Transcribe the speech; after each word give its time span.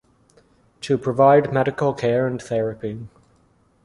To 0.81 0.97
provide 0.97 1.53
medical 1.53 1.93
care 1.93 2.25
and 2.25 2.41
therapy. 2.41 3.07